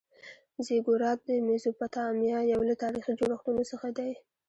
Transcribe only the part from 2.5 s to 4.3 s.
یو له تاریخي جوړښتونو څخه دی.